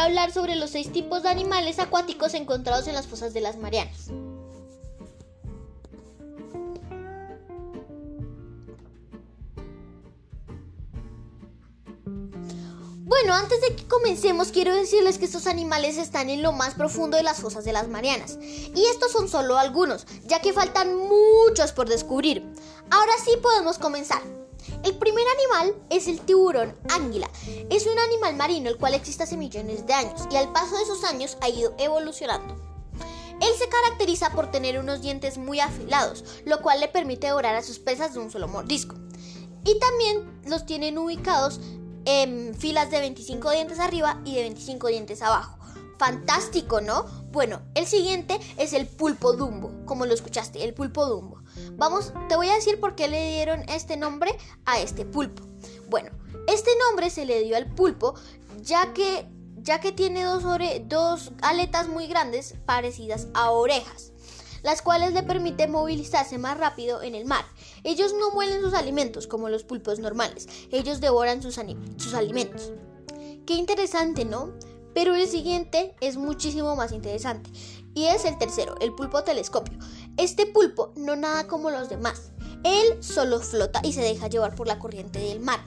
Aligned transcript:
hablar 0.00 0.32
sobre 0.32 0.56
los 0.56 0.70
seis 0.70 0.92
tipos 0.92 1.22
de 1.22 1.28
animales 1.28 1.78
acuáticos 1.78 2.34
encontrados 2.34 2.86
en 2.88 2.94
las 2.94 3.06
fosas 3.06 3.34
de 3.34 3.40
las 3.40 3.56
Marianas. 3.56 4.10
Bueno, 13.04 13.34
antes 13.34 13.60
de 13.60 13.76
que 13.76 13.86
comencemos, 13.86 14.48
quiero 14.48 14.74
decirles 14.74 15.18
que 15.18 15.24
estos 15.24 15.46
animales 15.46 15.98
están 15.98 16.30
en 16.30 16.42
lo 16.42 16.52
más 16.52 16.74
profundo 16.74 17.16
de 17.16 17.22
las 17.22 17.38
fosas 17.40 17.64
de 17.64 17.72
las 17.72 17.88
Marianas. 17.88 18.38
Y 18.40 18.86
estos 18.90 19.12
son 19.12 19.28
solo 19.28 19.58
algunos, 19.58 20.06
ya 20.24 20.40
que 20.40 20.52
faltan 20.52 20.96
muchos 20.96 21.72
por 21.72 21.88
descubrir. 21.88 22.42
Ahora 22.90 23.12
sí 23.24 23.32
podemos 23.42 23.78
comenzar. 23.78 24.39
El 24.84 24.96
primer 24.98 25.24
animal 25.28 25.74
es 25.90 26.08
el 26.08 26.20
tiburón 26.20 26.76
águila. 26.88 27.30
Es 27.70 27.86
un 27.86 27.98
animal 27.98 28.36
marino 28.36 28.70
el 28.70 28.76
cual 28.76 28.94
existe 28.94 29.22
hace 29.22 29.36
millones 29.36 29.86
de 29.86 29.94
años 29.94 30.22
y 30.30 30.36
al 30.36 30.52
paso 30.52 30.76
de 30.76 30.82
esos 30.82 31.04
años 31.04 31.36
ha 31.40 31.48
ido 31.48 31.74
evolucionando. 31.78 32.56
Él 33.40 33.52
se 33.58 33.68
caracteriza 33.68 34.32
por 34.32 34.50
tener 34.50 34.78
unos 34.78 35.00
dientes 35.00 35.38
muy 35.38 35.60
afilados, 35.60 36.24
lo 36.44 36.60
cual 36.60 36.80
le 36.80 36.88
permite 36.88 37.28
devorar 37.28 37.56
a 37.56 37.62
sus 37.62 37.78
presas 37.78 38.12
de 38.12 38.20
un 38.20 38.30
solo 38.30 38.48
mordisco. 38.48 38.96
Y 39.64 39.78
también 39.78 40.40
los 40.46 40.66
tienen 40.66 40.98
ubicados 40.98 41.60
en 42.04 42.54
filas 42.54 42.90
de 42.90 43.00
25 43.00 43.50
dientes 43.50 43.78
arriba 43.78 44.20
y 44.24 44.34
de 44.34 44.42
25 44.42 44.88
dientes 44.88 45.22
abajo. 45.22 45.59
Fantástico, 46.00 46.80
¿no? 46.80 47.04
Bueno, 47.30 47.60
el 47.74 47.86
siguiente 47.86 48.40
es 48.56 48.72
el 48.72 48.86
pulpo 48.86 49.34
dumbo, 49.34 49.84
como 49.84 50.06
lo 50.06 50.14
escuchaste, 50.14 50.64
el 50.64 50.72
pulpo 50.72 51.04
dumbo. 51.04 51.42
Vamos, 51.72 52.14
te 52.26 52.36
voy 52.36 52.48
a 52.48 52.54
decir 52.54 52.80
por 52.80 52.94
qué 52.94 53.06
le 53.06 53.32
dieron 53.32 53.68
este 53.68 53.98
nombre 53.98 54.34
a 54.64 54.80
este 54.80 55.04
pulpo. 55.04 55.42
Bueno, 55.90 56.08
este 56.48 56.70
nombre 56.86 57.10
se 57.10 57.26
le 57.26 57.42
dio 57.42 57.54
al 57.54 57.66
pulpo 57.66 58.14
ya 58.62 58.94
que, 58.94 59.28
ya 59.58 59.80
que 59.80 59.92
tiene 59.92 60.24
dos, 60.24 60.42
dos 60.86 61.32
aletas 61.42 61.88
muy 61.88 62.06
grandes 62.06 62.54
parecidas 62.64 63.26
a 63.34 63.50
orejas 63.50 64.12
las 64.62 64.80
cuales 64.80 65.12
le 65.12 65.22
permiten 65.22 65.70
movilizarse 65.70 66.38
más 66.38 66.58
rápido 66.58 67.02
en 67.02 67.14
el 67.14 67.24
mar. 67.26 67.44
Ellos 67.82 68.14
no 68.18 68.30
muelen 68.30 68.62
sus 68.62 68.74
alimentos 68.74 69.26
como 69.26 69.50
los 69.50 69.64
pulpos 69.64 69.98
normales, 69.98 70.48
ellos 70.70 71.00
devoran 71.00 71.42
sus, 71.42 71.60
sus 71.96 72.14
alimentos. 72.14 72.72
Qué 73.46 73.54
interesante, 73.54 74.24
¿no? 74.24 74.52
Pero 74.94 75.14
el 75.14 75.28
siguiente 75.28 75.94
es 76.00 76.16
muchísimo 76.16 76.76
más 76.76 76.92
interesante. 76.92 77.50
Y 77.94 78.06
es 78.06 78.24
el 78.24 78.38
tercero, 78.38 78.76
el 78.80 78.94
pulpo 78.94 79.22
telescopio. 79.24 79.78
Este 80.16 80.46
pulpo 80.46 80.92
no 80.96 81.16
nada 81.16 81.46
como 81.46 81.70
los 81.70 81.88
demás. 81.88 82.32
Él 82.62 83.02
solo 83.02 83.40
flota 83.40 83.80
y 83.82 83.92
se 83.92 84.02
deja 84.02 84.28
llevar 84.28 84.54
por 84.54 84.66
la 84.66 84.78
corriente 84.78 85.18
del 85.18 85.40
mar. 85.40 85.60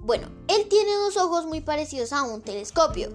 Bueno, 0.00 0.28
él 0.46 0.68
tiene 0.68 0.94
dos 0.94 1.16
ojos 1.16 1.46
muy 1.46 1.60
parecidos 1.60 2.12
a 2.12 2.22
un 2.22 2.40
telescopio 2.40 3.10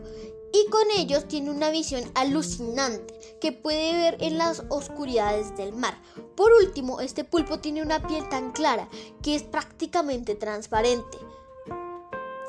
y 0.51 0.69
con 0.69 0.91
ellos 0.97 1.27
tiene 1.27 1.49
una 1.49 1.69
visión 1.69 2.03
alucinante 2.15 3.17
que 3.39 3.53
puede 3.53 3.93
ver 3.93 4.17
en 4.19 4.37
las 4.37 4.63
oscuridades 4.69 5.55
del 5.55 5.73
mar. 5.73 5.97
Por 6.35 6.51
último, 6.51 6.99
este 6.99 7.23
pulpo 7.23 7.59
tiene 7.59 7.81
una 7.81 8.05
piel 8.05 8.27
tan 8.27 8.51
clara 8.51 8.89
que 9.21 9.35
es 9.35 9.43
prácticamente 9.43 10.35
transparente. 10.35 11.17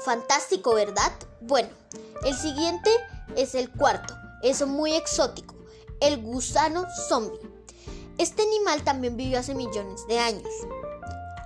Fantástico, 0.05 0.75
¿verdad? 0.75 1.12
Bueno, 1.41 1.69
el 2.25 2.36
siguiente 2.36 2.91
es 3.36 3.55
el 3.55 3.70
cuarto, 3.70 4.14
es 4.42 4.67
muy 4.67 4.94
exótico, 4.94 5.55
el 6.00 6.20
gusano 6.20 6.86
zombie. 7.09 7.41
Este 8.19 8.42
animal 8.42 8.83
también 8.83 9.17
vivió 9.17 9.39
hace 9.39 9.55
millones 9.55 10.06
de 10.09 10.19
años, 10.19 10.48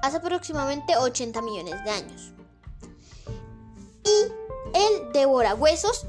hace 0.02 0.16
aproximadamente 0.16 0.96
80 0.96 1.42
millones 1.42 1.84
de 1.84 1.90
años. 1.90 2.32
Y 4.04 4.32
él 4.74 5.12
devora 5.12 5.54
huesos 5.54 6.06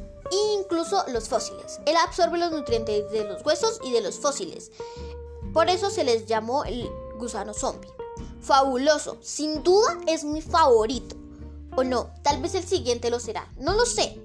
incluso 0.59 1.03
los 1.09 1.29
fósiles. 1.29 1.79
Él 1.85 1.95
absorbe 1.97 2.37
los 2.37 2.51
nutrientes 2.51 3.11
de 3.11 3.23
los 3.25 3.45
huesos 3.45 3.79
y 3.83 3.91
de 3.91 4.01
los 4.01 4.19
fósiles. 4.19 4.71
Por 5.53 5.69
eso 5.69 5.89
se 5.89 6.03
les 6.03 6.25
llamó 6.25 6.63
el 6.65 6.89
gusano 7.17 7.53
zombie. 7.53 7.91
Fabuloso, 8.41 9.17
sin 9.21 9.63
duda 9.63 9.97
es 10.07 10.23
mi 10.23 10.41
favorito. 10.41 11.15
O 11.77 11.83
no, 11.83 12.11
tal 12.23 12.41
vez 12.41 12.55
el 12.55 12.63
siguiente 12.63 13.11
lo 13.11 13.19
será, 13.19 13.53
no 13.59 13.73
lo 13.73 13.85
sé. 13.85 14.19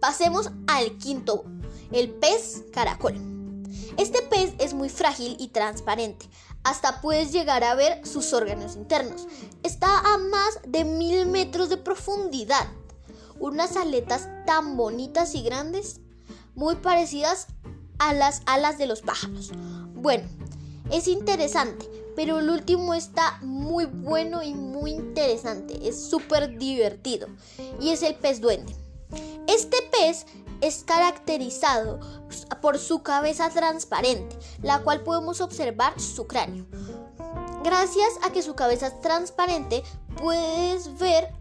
Pasemos 0.00 0.50
al 0.66 0.96
quinto, 0.96 1.44
el 1.92 2.08
pez 2.08 2.64
caracol. 2.72 3.14
Este 3.98 4.22
pez 4.22 4.54
es 4.58 4.72
muy 4.72 4.88
frágil 4.88 5.36
y 5.38 5.48
transparente, 5.48 6.26
hasta 6.64 7.02
puedes 7.02 7.32
llegar 7.32 7.64
a 7.64 7.74
ver 7.74 8.06
sus 8.06 8.32
órganos 8.32 8.76
internos. 8.76 9.26
Está 9.62 9.98
a 9.98 10.16
más 10.16 10.58
de 10.66 10.84
mil 10.84 11.26
metros 11.26 11.68
de 11.68 11.76
profundidad 11.76 12.66
unas 13.38 13.76
aletas 13.76 14.28
tan 14.46 14.76
bonitas 14.76 15.34
y 15.34 15.42
grandes, 15.42 16.00
muy 16.54 16.76
parecidas 16.76 17.48
a 17.98 18.12
las 18.12 18.42
alas 18.46 18.78
de 18.78 18.86
los 18.86 19.02
pájaros. 19.02 19.52
Bueno, 19.94 20.28
es 20.90 21.08
interesante, 21.08 21.86
pero 22.16 22.40
el 22.40 22.50
último 22.50 22.94
está 22.94 23.38
muy 23.42 23.84
bueno 23.84 24.42
y 24.42 24.54
muy 24.54 24.92
interesante, 24.92 25.86
es 25.86 26.08
súper 26.08 26.58
divertido 26.58 27.28
y 27.78 27.90
es 27.90 28.02
el 28.02 28.16
pez 28.16 28.40
duende. 28.40 28.74
Este 29.46 29.76
pez 29.92 30.26
es 30.60 30.82
caracterizado 30.84 32.00
por 32.60 32.78
su 32.78 33.02
cabeza 33.02 33.50
transparente, 33.50 34.36
la 34.62 34.80
cual 34.80 35.02
podemos 35.02 35.40
observar 35.40 36.00
su 36.00 36.26
cráneo. 36.26 36.66
Gracias 37.62 38.08
a 38.24 38.32
que 38.32 38.42
su 38.42 38.54
cabeza 38.54 38.88
es 38.88 39.00
transparente, 39.00 39.82
puedes 40.16 40.98
ver 40.98 41.32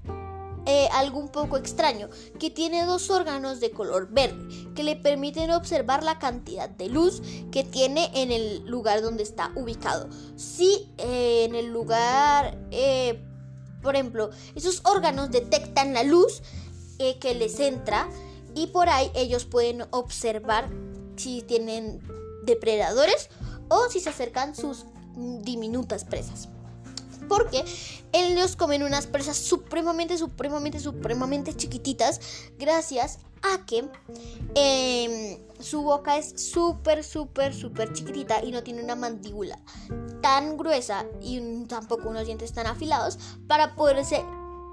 eh, 0.65 0.87
algo 0.93 1.19
un 1.19 1.29
poco 1.29 1.57
extraño, 1.57 2.09
que 2.39 2.49
tiene 2.49 2.85
dos 2.85 3.09
órganos 3.09 3.59
de 3.59 3.71
color 3.71 4.09
verde 4.09 4.73
que 4.73 4.83
le 4.83 4.95
permiten 4.95 5.51
observar 5.51 6.03
la 6.03 6.17
cantidad 6.17 6.69
de 6.69 6.89
luz 6.89 7.21
que 7.51 7.63
tiene 7.63 8.09
en 8.15 8.31
el 8.31 8.65
lugar 8.65 9.01
donde 9.01 9.23
está 9.23 9.51
ubicado. 9.55 10.09
Si 10.35 10.89
eh, 10.97 11.45
en 11.45 11.55
el 11.55 11.67
lugar, 11.67 12.57
eh, 12.71 13.21
por 13.81 13.95
ejemplo, 13.95 14.31
esos 14.55 14.81
órganos 14.85 15.29
detectan 15.31 15.93
la 15.93 16.03
luz 16.03 16.41
que 17.19 17.35
les 17.35 17.59
entra 17.59 18.09
y 18.55 18.67
por 18.67 18.87
ahí 18.87 19.11
ellos 19.15 19.43
pueden 19.43 19.83
observar 19.91 20.69
si 21.17 21.41
tienen 21.41 22.01
depredadores 22.45 23.29
o 23.67 23.89
si 23.89 23.99
se 23.99 24.09
acercan 24.09 24.55
sus 24.55 24.85
diminutas 25.43 26.05
presas 26.05 26.47
porque 27.27 27.63
ellos 28.11 28.55
comen 28.55 28.83
unas 28.83 29.07
presas 29.07 29.37
supremamente, 29.37 30.17
supremamente, 30.17 30.79
supremamente 30.79 31.55
chiquititas 31.55 32.21
gracias 32.57 33.19
a 33.41 33.65
que 33.65 33.89
em, 34.55 35.37
su 35.59 35.81
boca 35.81 36.17
es 36.17 36.33
súper, 36.41 37.03
súper, 37.03 37.53
súper 37.53 37.93
chiquitita 37.93 38.43
y 38.43 38.51
no 38.51 38.63
tiene 38.63 38.83
una 38.83 38.95
mandíbula 38.95 39.59
tan 40.21 40.57
gruesa 40.57 41.05
y 41.21 41.65
tampoco 41.65 42.09
unos 42.09 42.25
dientes 42.25 42.53
tan 42.53 42.67
afilados 42.67 43.19
para 43.47 43.75
poderse, 43.75 44.23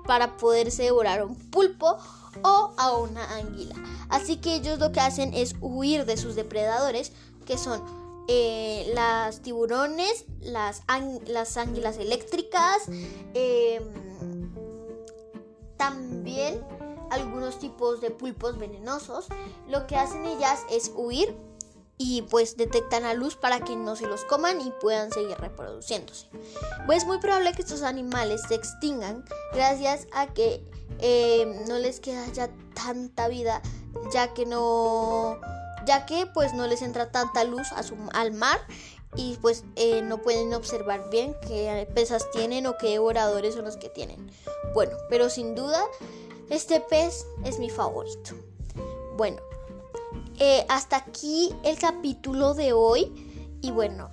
para 0.06 0.36
poderse 0.36 0.84
devorar 0.84 1.20
a 1.20 1.24
un 1.26 1.36
pulpo 1.36 1.98
o 2.42 2.72
a 2.76 2.96
una 2.96 3.36
anguila. 3.36 3.74
Así 4.08 4.36
que 4.36 4.54
ellos 4.56 4.78
lo 4.78 4.92
que 4.92 5.00
hacen 5.00 5.34
es 5.34 5.54
huir 5.60 6.06
de 6.06 6.16
sus 6.16 6.34
depredadores, 6.34 7.12
que 7.44 7.58
son 7.58 7.82
eh, 8.28 8.90
las 8.94 9.40
tiburones, 9.40 10.26
las, 10.40 10.82
las 11.26 11.56
eléctricas, 11.98 12.82
em, 13.34 13.82
también 15.76 16.64
algunos 17.10 17.58
tipos 17.58 18.00
de 18.00 18.10
pulpos 18.10 18.58
venenosos. 18.58 19.26
Lo 19.68 19.86
que 19.86 19.96
hacen 19.96 20.24
ellas 20.24 20.60
es 20.70 20.92
huir 20.94 21.36
y 21.98 22.22
pues 22.22 22.56
detectan 22.56 23.02
la 23.02 23.14
luz 23.14 23.36
para 23.36 23.60
que 23.60 23.76
no 23.76 23.96
se 23.96 24.06
los 24.06 24.24
coman 24.24 24.60
y 24.60 24.72
puedan 24.80 25.12
seguir 25.12 25.36
reproduciéndose. 25.38 26.28
Pues 26.86 27.02
es 27.02 27.06
muy 27.06 27.18
probable 27.18 27.52
que 27.52 27.62
estos 27.62 27.82
animales 27.82 28.42
se 28.48 28.54
extingan 28.54 29.24
gracias 29.52 30.06
a 30.12 30.28
que 30.32 30.64
em, 30.98 31.64
no 31.66 31.78
les 31.78 32.00
queda 32.00 32.26
ya 32.32 32.50
tanta 32.74 33.28
vida, 33.28 33.60
ya 34.12 34.32
que 34.32 34.46
no 34.46 35.38
ya 35.84 36.06
que 36.06 36.26
pues 36.26 36.54
no 36.54 36.66
les 36.66 36.82
entra 36.82 37.10
tanta 37.10 37.44
luz 37.44 37.68
al 38.12 38.32
mar 38.32 38.60
y 39.14 39.36
pues 39.42 39.64
eh, 39.76 40.02
no 40.02 40.18
pueden 40.22 40.54
observar 40.54 41.10
bien 41.10 41.36
qué 41.46 41.86
pesas 41.94 42.30
tienen 42.30 42.66
o 42.66 42.78
qué 42.78 42.90
devoradores 42.90 43.54
son 43.54 43.64
los 43.64 43.76
que 43.76 43.88
tienen. 43.88 44.30
Bueno, 44.74 44.96
pero 45.10 45.28
sin 45.28 45.54
duda 45.54 45.84
este 46.50 46.80
pez 46.80 47.26
es 47.44 47.58
mi 47.58 47.70
favorito. 47.70 48.34
Bueno, 49.16 49.40
eh, 50.38 50.64
hasta 50.68 50.96
aquí 50.96 51.54
el 51.62 51.78
capítulo 51.78 52.54
de 52.54 52.72
hoy 52.72 53.58
y 53.60 53.70
bueno, 53.70 54.10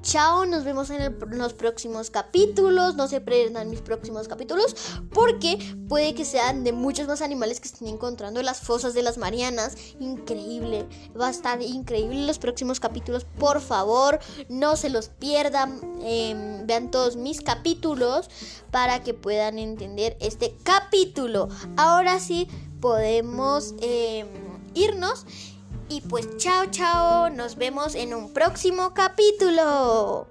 Chao, 0.00 0.46
nos 0.46 0.64
vemos 0.64 0.90
en, 0.90 1.18
los 1.30 1.54
próximos 1.54 2.10
capítulos. 2.10 2.94
No 2.94 3.08
se 3.08 3.20
pierdan 3.20 3.68
mis 3.68 3.80
próximos 3.80 4.28
capítulos 4.28 4.74
porque 5.12 5.58
puede 5.88 6.14
que 6.14 6.24
sean 6.24 6.62
de 6.64 6.72
muchos 6.72 7.08
más 7.08 7.20
animales 7.20 7.60
que 7.60 7.68
estén 7.68 7.88
encontrando 7.88 8.40
en 8.40 8.46
las 8.46 8.60
fosas 8.60 8.94
de 8.94 9.02
las 9.02 9.18
Marianas. 9.18 9.76
Increíble, 9.98 10.86
va 11.20 11.26
a 11.26 11.30
estar 11.30 11.60
increíble 11.60 12.26
los 12.26 12.38
próximos 12.38 12.78
capítulos. 12.80 13.24
Por 13.24 13.60
favor, 13.60 14.20
no 14.48 14.76
se 14.76 14.88
los 14.88 15.08
pierdan. 15.08 15.80
Em, 16.02 16.66
vean 16.66 16.90
todos 16.90 17.16
mis 17.16 17.40
capítulos 17.40 18.30
para 18.70 19.02
que 19.02 19.14
puedan 19.14 19.58
entender 19.58 20.16
este 20.20 20.56
capítulo. 20.62 21.48
Ahora 21.76 22.20
sí 22.20 22.48
podemos 22.80 23.74
em, 23.80 24.28
irnos. 24.74 25.26
Y 25.90 26.02
pues 26.02 26.36
chao, 26.36 26.66
chao, 26.70 27.30
nos 27.30 27.56
vemos 27.56 27.94
en 27.94 28.12
un 28.14 28.32
próximo 28.34 28.92
capítulo. 28.92 30.28